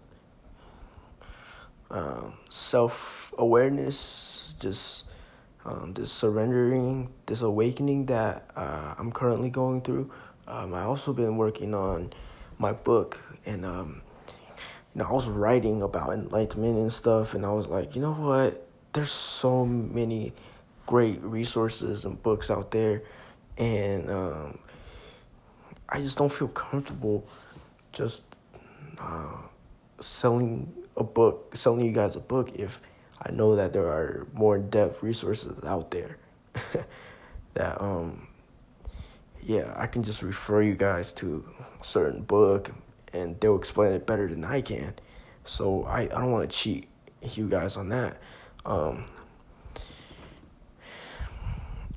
um, 1.91 2.35
self 2.51 3.33
awareness, 3.39 4.55
just 4.61 5.05
um, 5.65 5.95
this 5.95 6.13
surrendering, 6.13 7.09
this 7.25 7.41
awakening 7.41 8.05
that 8.07 8.51
uh, 8.55 8.95
I'm 8.99 9.13
currently 9.13 9.49
going 9.49 9.81
through. 9.81 10.11
Um, 10.47 10.75
I 10.75 10.83
also 10.83 11.15
been 11.15 11.39
working 11.39 11.75
on 11.75 12.13
my 12.61 12.73
book 12.73 13.19
and 13.47 13.65
um 13.65 14.03
you 14.95 15.01
know 15.01 15.09
I 15.09 15.13
was 15.13 15.27
writing 15.27 15.83
about 15.83 16.13
enlightenment 16.13 16.77
and 16.77 16.93
stuff 16.93 17.35
and 17.35 17.45
I 17.45 17.51
was 17.51 17.67
like, 17.67 17.95
you 17.95 18.03
know 18.03 18.13
what? 18.13 18.67
There's 18.93 19.13
so 19.13 19.65
many 19.65 20.33
great 20.87 21.23
resources 21.23 22.05
and 22.05 22.23
books 22.23 22.51
out 22.51 22.71
there 22.71 23.03
and 23.57 24.11
um 24.11 24.59
I 25.89 26.01
just 26.01 26.19
don't 26.19 26.33
feel 26.33 26.49
comfortable 26.49 27.27
just 27.93 28.23
uh, 29.01 29.37
selling 30.01 30.73
a 30.97 31.03
book, 31.03 31.57
selling 31.57 31.85
you 31.85 31.93
guys 31.93 32.15
a 32.15 32.21
book 32.21 32.51
if 32.55 32.81
I 33.23 33.33
know 33.33 33.57
that 33.57 33.73
there 33.73 33.87
are 33.87 34.27
more 34.33 34.57
in-depth 34.57 35.03
resources 35.03 35.63
out 35.65 35.91
there 35.91 36.19
that 37.55 37.81
um 37.81 38.29
yeah, 39.51 39.75
I 39.77 39.89
can 39.89 40.05
just 40.05 40.23
refer 40.23 40.63
you 40.63 40.77
guys 40.77 41.13
to 41.15 41.45
a 41.81 41.85
certain 41.85 42.23
book 42.23 42.71
and 43.13 43.39
they'll 43.41 43.57
explain 43.57 43.93
it 43.95 44.07
better 44.07 44.29
than 44.29 44.45
I 44.45 44.61
can. 44.61 44.95
So 45.45 45.83
I, 45.87 46.03
I 46.03 46.07
don't 46.07 46.31
want 46.31 46.49
to 46.49 46.57
cheat 46.57 46.87
you 47.33 47.49
guys 47.49 47.77
on 47.77 47.89
that. 47.89 48.21
Um, 48.65 49.07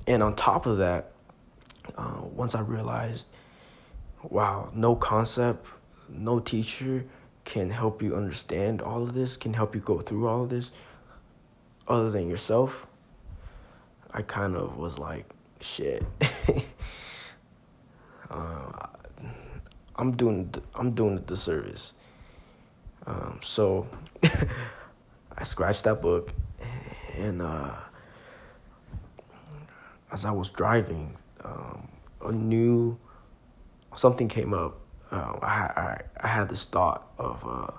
and 0.08 0.24
on 0.24 0.36
top 0.36 0.66
of 0.66 0.80
that, 0.80 1.12
uh, 1.96 2.22
once 2.24 2.56
I 2.56 2.62
realized, 2.62 3.28
wow, 4.24 4.72
no 4.74 4.96
concept, 4.96 5.68
no 6.10 6.40
teacher 6.40 7.06
can 7.46 7.70
help 7.70 8.02
you 8.02 8.16
understand 8.16 8.82
all 8.82 9.04
of 9.04 9.14
this, 9.14 9.38
can 9.38 9.54
help 9.54 9.76
you 9.76 9.82
go 9.82 10.00
through 10.00 10.28
all 10.28 10.42
of 10.42 10.50
this, 10.50 10.72
other 11.88 12.10
than 12.10 12.32
yourself, 12.32 12.88
I 14.12 14.24
kind 14.24 14.56
of 14.56 14.76
was 14.78 14.98
like, 14.98 15.30
shit. 15.62 16.04
uh, 18.34 18.88
I'm 19.96 20.16
doing 20.16 20.54
I'm 20.74 20.92
doing 20.92 21.18
a 21.18 21.22
disservice. 21.22 21.94
Um, 23.06 23.40
so 23.44 23.88
I 25.38 25.44
scratched 25.44 25.84
that 25.84 26.02
book, 26.02 26.34
and 27.16 27.42
uh, 27.42 27.76
as 30.12 30.26
I 30.26 30.32
was 30.32 30.50
driving, 30.50 31.16
um, 31.44 31.88
a 32.26 32.32
new 32.32 32.98
something 33.96 34.28
came 34.28 34.54
up. 34.54 34.80
Uh, 35.12 35.38
I, 35.42 35.46
I 35.46 36.02
I 36.22 36.28
had 36.28 36.50
this 36.50 36.66
thought 36.66 37.12
of 37.20 37.44
uh, 37.46 37.72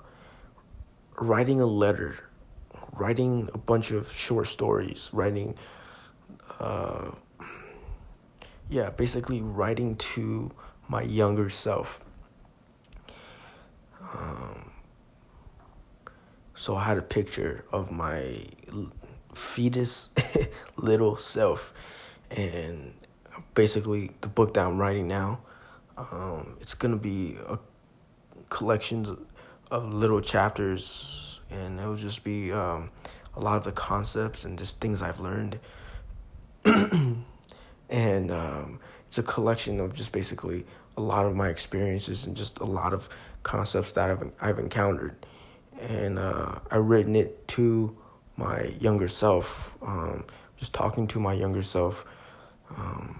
writing 1.19 1.59
a 1.59 1.65
letter, 1.65 2.17
writing 2.93 3.49
a 3.53 3.57
bunch 3.57 3.91
of 3.91 4.11
short 4.13 4.47
stories, 4.47 5.09
writing. 5.11 5.55
Uh, 6.59 7.11
yeah, 8.69 8.89
basically 8.89 9.41
writing 9.41 9.95
to 9.95 10.51
my 10.87 11.01
younger 11.01 11.49
self. 11.49 11.99
Um, 14.13 14.71
so 16.55 16.75
I 16.75 16.85
had 16.85 16.97
a 16.97 17.01
picture 17.01 17.65
of 17.71 17.91
my 17.91 18.45
fetus 19.33 20.09
little 20.77 21.17
self, 21.17 21.73
and 22.31 22.93
basically 23.53 24.11
the 24.21 24.27
book 24.27 24.53
that 24.55 24.65
I'm 24.65 24.77
writing 24.77 25.07
now, 25.07 25.41
um, 25.97 26.57
it's 26.61 26.73
gonna 26.73 26.97
be 26.97 27.37
a 27.47 27.59
collection 28.49 29.25
of 29.69 29.93
little 29.93 30.21
chapters, 30.21 31.39
and 31.49 31.79
it 31.79 31.85
will 31.85 31.95
just 31.95 32.23
be 32.23 32.51
um, 32.51 32.89
a 33.35 33.39
lot 33.39 33.57
of 33.57 33.63
the 33.63 33.71
concepts 33.71 34.45
and 34.45 34.57
just 34.57 34.79
things 34.79 35.01
I've 35.01 35.19
learned. 35.19 35.59
and 37.95 38.29
um, 38.29 38.79
it's 39.07 39.17
a 39.17 39.23
collection 39.23 39.79
of 39.79 39.93
just 39.93 40.11
basically 40.11 40.65
a 40.97 41.01
lot 41.01 41.25
of 41.25 41.33
my 41.33 41.47
experiences 41.47 42.27
and 42.27 42.35
just 42.35 42.59
a 42.59 42.65
lot 42.65 42.93
of 42.93 43.07
concepts 43.43 43.93
that 43.93 44.09
I've 44.09 44.31
I've 44.41 44.59
encountered, 44.59 45.15
and 45.79 46.19
uh, 46.19 46.59
I've 46.69 46.85
written 46.85 47.15
it 47.15 47.47
to 47.49 47.95
my 48.35 48.75
younger 48.81 49.07
self, 49.07 49.71
um, 49.81 50.25
just 50.57 50.73
talking 50.73 51.07
to 51.07 51.21
my 51.21 51.33
younger 51.33 51.63
self, 51.63 52.05
um, 52.75 53.17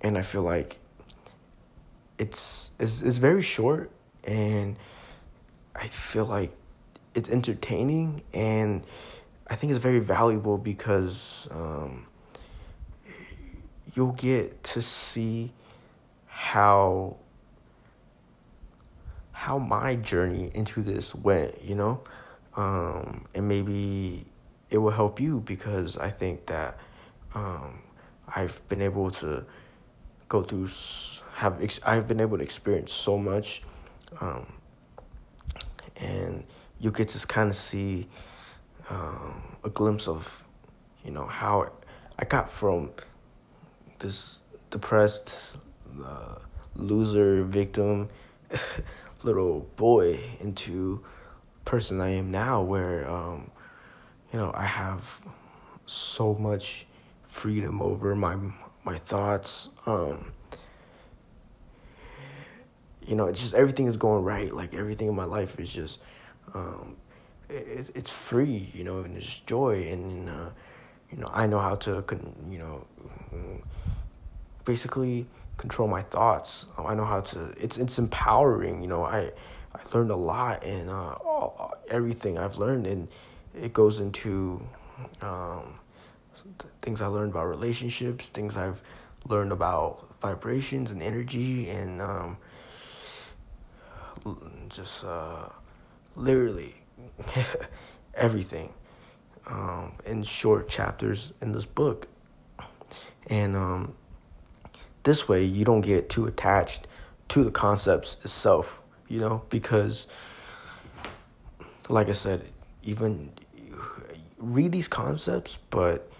and 0.00 0.16
I 0.16 0.22
feel 0.22 0.42
like 0.42 0.78
it's 2.18 2.70
it's 2.78 3.02
it's 3.02 3.18
very 3.18 3.42
short, 3.42 3.90
and 4.24 4.78
I 5.76 5.88
feel 5.88 6.24
like 6.24 6.52
it's 7.14 7.28
entertaining 7.28 8.22
and 8.32 8.82
I 9.52 9.54
think 9.54 9.70
it's 9.70 9.82
very 9.82 9.98
valuable 9.98 10.56
because 10.56 11.46
um, 11.50 12.06
you'll 13.94 14.12
get 14.12 14.64
to 14.64 14.80
see 14.80 15.52
how 16.26 17.16
how 19.32 19.58
my 19.58 19.94
journey 19.96 20.50
into 20.54 20.80
this 20.80 21.14
went, 21.14 21.62
you 21.62 21.74
know, 21.74 22.00
um, 22.56 23.26
and 23.34 23.46
maybe 23.46 24.24
it 24.70 24.78
will 24.78 24.90
help 24.90 25.20
you 25.20 25.40
because 25.40 25.98
I 25.98 26.08
think 26.08 26.46
that 26.46 26.78
um, 27.34 27.82
I've 28.34 28.66
been 28.70 28.80
able 28.80 29.10
to 29.10 29.44
go 30.30 30.44
through 30.44 30.70
have 31.34 31.62
ex- 31.62 31.80
I've 31.84 32.08
been 32.08 32.20
able 32.20 32.38
to 32.38 32.42
experience 32.42 32.94
so 32.94 33.18
much, 33.18 33.62
um, 34.18 34.46
and 35.96 36.42
you 36.80 36.90
get 36.90 37.10
to 37.10 37.26
kind 37.26 37.50
of 37.50 37.56
see 37.56 38.08
um, 38.90 39.42
a 39.64 39.70
glimpse 39.70 40.08
of 40.08 40.44
you 41.04 41.10
know 41.10 41.26
how 41.26 41.72
I 42.18 42.24
got 42.24 42.50
from 42.50 42.90
this 43.98 44.40
depressed 44.70 45.56
uh, 46.04 46.36
loser 46.74 47.44
victim 47.44 48.08
little 49.22 49.60
boy 49.76 50.20
into 50.40 51.04
person 51.64 52.00
I 52.00 52.10
am 52.10 52.30
now 52.30 52.62
where 52.62 53.08
um, 53.08 53.50
you 54.32 54.38
know 54.38 54.52
I 54.54 54.66
have 54.66 55.20
so 55.86 56.34
much 56.34 56.86
freedom 57.26 57.80
over 57.80 58.14
my 58.14 58.36
my 58.84 58.98
thoughts 58.98 59.68
um, 59.86 60.32
you 63.06 63.14
know 63.14 63.30
just 63.32 63.54
everything 63.54 63.86
is 63.86 63.96
going 63.96 64.24
right. 64.24 64.54
Like 64.54 64.74
everything 64.74 65.08
in 65.08 65.14
my 65.14 65.24
life 65.24 65.58
is 65.58 65.70
just 65.70 66.00
um, 66.54 66.96
it, 67.52 67.90
it's 67.94 68.10
free 68.10 68.70
you 68.72 68.84
know 68.84 69.00
and 69.00 69.14
there's 69.14 69.40
joy 69.46 69.88
and 69.90 70.28
uh, 70.28 70.50
you 71.10 71.18
know 71.18 71.30
I 71.32 71.46
know 71.46 71.60
how 71.60 71.76
to 71.76 72.02
con- 72.02 72.34
you 72.50 72.58
know 72.58 72.86
basically 74.64 75.26
control 75.56 75.88
my 75.88 76.02
thoughts. 76.02 76.66
Um, 76.76 76.86
I 76.86 76.94
know 76.94 77.04
how 77.04 77.20
to. 77.20 77.54
It's 77.56 77.78
it's 77.78 77.98
empowering. 77.98 78.80
You 78.80 78.88
know, 78.88 79.04
I 79.04 79.30
I 79.74 79.80
learned 79.94 80.10
a 80.10 80.16
lot 80.16 80.64
and 80.64 80.90
uh, 80.90 81.14
everything 81.88 82.38
I've 82.38 82.56
learned, 82.56 82.86
and 82.86 83.08
it 83.54 83.72
goes 83.72 84.00
into 84.00 84.62
um, 85.20 85.78
things 86.80 87.00
I 87.02 87.06
learned 87.06 87.32
about 87.32 87.46
relationships, 87.46 88.28
things 88.28 88.56
I've 88.56 88.82
learned 89.28 89.52
about 89.52 90.08
vibrations 90.20 90.90
and 90.90 91.02
energy, 91.02 91.68
and 91.70 92.02
um, 92.02 92.36
just 94.68 95.04
uh, 95.04 95.48
literally 96.16 96.81
everything 98.14 98.72
um, 99.46 99.92
in 100.04 100.22
short 100.22 100.68
chapters 100.68 101.32
in 101.40 101.52
this 101.52 101.64
book, 101.64 102.08
and 103.26 103.56
um, 103.56 103.94
this 105.02 105.28
way 105.28 105.44
you 105.44 105.64
don't 105.64 105.80
get 105.80 106.08
too 106.08 106.26
attached 106.26 106.86
to 107.28 107.44
the 107.44 107.50
concepts 107.50 108.16
itself, 108.24 108.80
you 109.08 109.20
know, 109.20 109.42
because 109.48 110.06
like 111.88 112.08
I 112.08 112.12
said, 112.12 112.44
even 112.82 113.32
read 114.38 114.72
these 114.72 114.88
concepts, 114.88 115.58
but 115.70 116.10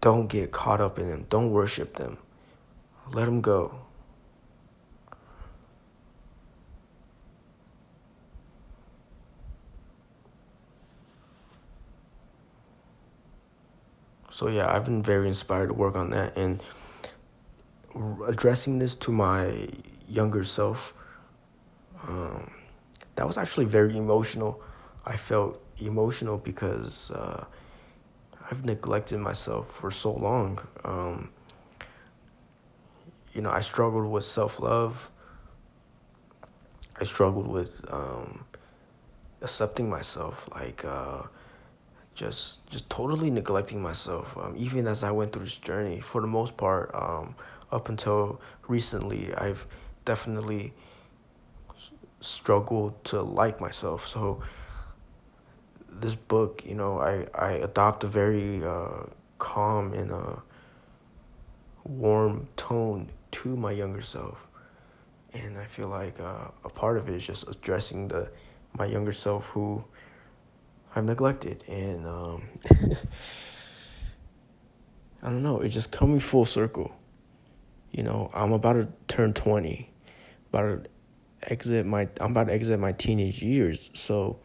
don't 0.00 0.28
get 0.28 0.50
caught 0.50 0.80
up 0.80 0.98
in 0.98 1.08
them. 1.08 1.26
Don't 1.28 1.50
worship 1.50 1.96
them. 1.96 2.18
Let 3.12 3.26
them 3.26 3.40
go. 3.40 3.74
So 14.40 14.48
yeah, 14.48 14.74
I've 14.74 14.86
been 14.86 15.02
very 15.02 15.28
inspired 15.28 15.66
to 15.66 15.74
work 15.74 15.96
on 15.96 16.08
that 16.12 16.34
and 16.34 16.62
addressing 18.26 18.78
this 18.78 18.94
to 18.94 19.12
my 19.12 19.68
younger 20.08 20.44
self, 20.44 20.94
um, 22.08 22.50
that 23.16 23.26
was 23.26 23.36
actually 23.36 23.66
very 23.66 23.94
emotional. 23.98 24.62
I 25.04 25.18
felt 25.18 25.62
emotional 25.78 26.38
because 26.38 27.10
uh, 27.10 27.44
I've 28.50 28.64
neglected 28.64 29.18
myself 29.18 29.70
for 29.78 29.90
so 29.90 30.14
long. 30.14 30.58
Um, 30.84 31.28
you 33.34 33.42
know, 33.42 33.50
I 33.50 33.60
struggled 33.60 34.10
with 34.10 34.24
self 34.24 34.58
love. 34.58 35.10
I 36.98 37.04
struggled 37.04 37.46
with 37.46 37.84
um, 37.92 38.46
accepting 39.42 39.90
myself, 39.90 40.48
like 40.54 40.82
uh, 40.82 41.24
just 42.14 42.66
just 42.68 42.90
totally 42.90 43.30
neglecting 43.30 43.80
myself. 43.82 44.36
Um, 44.36 44.54
even 44.56 44.86
as 44.86 45.02
I 45.02 45.10
went 45.10 45.32
through 45.32 45.44
this 45.44 45.58
journey, 45.58 46.00
for 46.00 46.20
the 46.20 46.26
most 46.26 46.56
part, 46.56 46.90
um, 46.94 47.34
up 47.72 47.88
until 47.88 48.40
recently, 48.68 49.34
I've 49.34 49.66
definitely 50.04 50.72
struggled 52.20 53.02
to 53.04 53.22
like 53.22 53.60
myself. 53.60 54.06
So 54.06 54.42
this 55.88 56.14
book, 56.14 56.62
you 56.64 56.74
know, 56.74 57.00
I, 57.00 57.26
I 57.34 57.52
adopt 57.52 58.04
a 58.04 58.06
very 58.06 58.64
uh, 58.64 59.04
calm 59.38 59.92
and 59.92 60.10
a 60.10 60.16
uh, 60.16 60.40
warm 61.84 62.48
tone 62.56 63.08
to 63.32 63.56
my 63.56 63.72
younger 63.72 64.02
self. 64.02 64.46
And 65.32 65.58
I 65.58 65.64
feel 65.64 65.88
like 65.88 66.18
uh, 66.20 66.48
a 66.64 66.68
part 66.68 66.98
of 66.98 67.08
it 67.08 67.14
is 67.14 67.26
just 67.26 67.48
addressing 67.48 68.08
the 68.08 68.28
my 68.78 68.86
younger 68.86 69.12
self 69.12 69.46
who 69.46 69.84
I've 70.94 71.04
neglected. 71.04 71.64
And 71.68 72.06
um, 72.06 72.42
I 75.22 75.28
don't 75.28 75.42
know, 75.42 75.60
it's 75.60 75.74
just 75.74 75.92
coming 75.92 76.20
full 76.20 76.44
circle. 76.44 76.96
You 77.90 78.02
know, 78.02 78.30
I'm 78.32 78.52
about 78.52 78.74
to 78.74 78.88
turn 79.08 79.32
20, 79.32 79.90
about 80.50 80.84
to 80.84 80.90
exit 81.50 81.86
my, 81.86 82.08
I'm 82.20 82.30
about 82.32 82.46
to 82.48 82.54
exit 82.54 82.78
my 82.78 82.92
teenage 82.92 83.42
years. 83.42 83.90
So, 83.94 84.38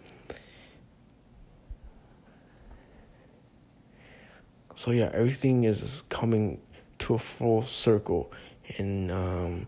so 4.75 4.91
yeah, 4.91 5.12
everything 5.13 5.63
is 5.63 6.03
coming 6.10 6.60
to 6.99 7.13
a 7.13 7.19
full 7.19 7.62
circle. 7.62 8.31
And, 8.77 9.12
um, 9.12 9.67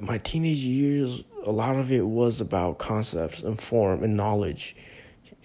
my 0.00 0.18
teenage 0.18 0.58
years, 0.58 1.22
a 1.44 1.50
lot 1.50 1.76
of 1.76 1.90
it 1.90 2.06
was 2.06 2.40
about 2.40 2.78
concepts 2.78 3.42
and 3.42 3.60
form 3.60 4.02
and 4.02 4.16
knowledge. 4.16 4.76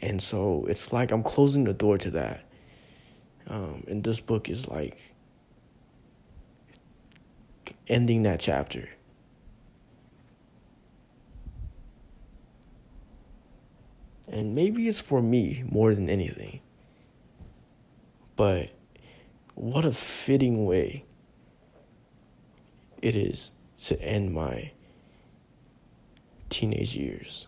And 0.02 0.22
so 0.22 0.66
it's 0.70 0.94
like 0.94 1.12
I'm 1.12 1.24
closing 1.24 1.64
the 1.64 1.74
door 1.74 1.98
to 1.98 2.12
that. 2.12 2.44
Um, 3.48 3.84
and 3.88 4.04
this 4.04 4.20
book 4.20 4.50
is 4.50 4.68
like 4.68 4.98
ending 7.88 8.24
that 8.24 8.40
chapter. 8.40 8.90
And 14.30 14.54
maybe 14.54 14.88
it's 14.88 15.00
for 15.00 15.22
me 15.22 15.64
more 15.70 15.96
than 15.96 16.10
anything. 16.10 16.60
But 18.36 18.68
what 19.56 19.86
a 19.86 19.94
fitting 19.94 20.66
way 20.66 21.06
it 23.02 23.16
is 23.16 23.52
to 23.86 24.00
end 24.02 24.34
my 24.34 24.72
teenage 26.50 26.96
years. 26.96 27.48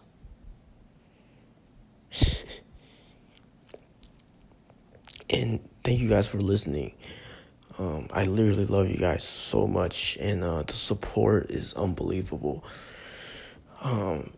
and 5.29 5.59
thank 5.83 5.99
you 5.99 6.09
guys 6.09 6.27
for 6.27 6.39
listening. 6.39 6.95
Um, 7.77 8.07
I 8.11 8.23
literally 8.25 8.65
love 8.65 8.89
you 8.89 8.97
guys 8.97 9.23
so 9.23 9.65
much, 9.65 10.17
and 10.19 10.43
uh, 10.43 10.63
the 10.63 10.73
support 10.73 11.49
is 11.49 11.73
unbelievable. 11.75 12.65
Um, 13.81 14.33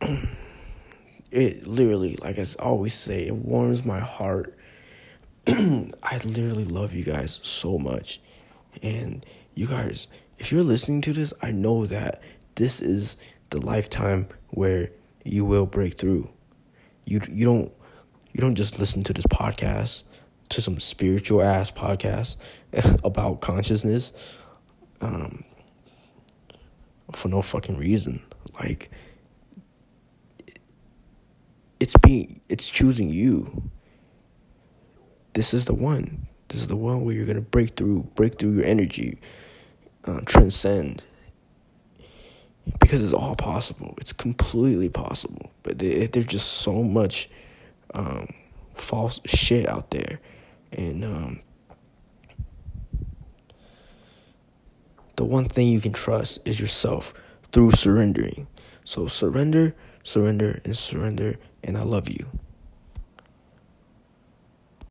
it 1.30 1.66
literally, 1.66 2.16
like 2.22 2.38
I 2.38 2.46
always 2.58 2.94
say, 2.94 3.26
it 3.26 3.34
warms 3.34 3.84
my 3.84 3.98
heart. 3.98 4.56
I 5.46 6.20
literally 6.24 6.64
love 6.64 6.94
you 6.94 7.04
guys 7.04 7.38
so 7.42 7.76
much, 7.78 8.20
and 8.82 9.26
you 9.54 9.66
guys, 9.66 10.08
if 10.38 10.50
you're 10.50 10.62
listening 10.62 11.02
to 11.02 11.12
this, 11.12 11.34
I 11.42 11.50
know 11.50 11.84
that 11.86 12.22
this 12.54 12.80
is 12.80 13.18
the 13.50 13.60
lifetime 13.60 14.28
where 14.48 14.90
you 15.24 15.44
will 15.44 15.66
break 15.66 15.98
through. 15.98 16.28
You 17.04 17.20
you 17.30 17.44
don't 17.44 17.72
you 18.32 18.40
don't 18.40 18.54
just 18.54 18.78
listen 18.78 19.02
to 19.04 19.12
this 19.12 19.26
podcast 19.26 20.02
to 20.50 20.60
some 20.60 20.78
spiritual 20.78 21.42
ass 21.42 21.70
podcast 21.70 22.36
about 23.04 23.40
consciousness 23.40 24.12
um, 25.00 25.44
for 27.12 27.28
no 27.28 27.42
fucking 27.42 27.76
reason. 27.76 28.22
Like 28.58 28.90
it's 31.80 31.94
being 32.02 32.40
it's 32.48 32.68
choosing 32.68 33.10
you. 33.10 33.70
This 35.34 35.52
is 35.52 35.66
the 35.66 35.74
one. 35.74 36.26
This 36.48 36.60
is 36.60 36.68
the 36.68 36.76
one 36.76 37.04
where 37.04 37.14
you're 37.14 37.26
gonna 37.26 37.40
break 37.40 37.76
through, 37.76 38.08
break 38.14 38.38
through 38.38 38.56
your 38.56 38.64
energy, 38.64 39.18
uh, 40.04 40.20
transcend. 40.24 41.02
Because 42.80 43.02
it's 43.02 43.12
all 43.12 43.36
possible. 43.36 43.94
It's 43.98 44.12
completely 44.12 44.88
possible. 44.88 45.50
But 45.62 45.78
there's 45.78 46.26
just 46.26 46.48
so 46.48 46.82
much 46.82 47.28
um, 47.94 48.28
false 48.74 49.20
shit 49.26 49.68
out 49.68 49.90
there 49.90 50.20
and 50.72 51.04
um, 51.04 51.40
the 55.16 55.24
one 55.24 55.46
thing 55.46 55.68
you 55.68 55.80
can 55.80 55.92
trust 55.92 56.46
is 56.46 56.60
yourself 56.60 57.14
through 57.52 57.72
surrendering. 57.72 58.46
So 58.84 59.06
surrender, 59.08 59.74
surrender 60.02 60.60
and 60.64 60.76
surrender, 60.76 61.38
and 61.64 61.76
I 61.76 61.82
love 61.82 62.08
you. 62.08 62.28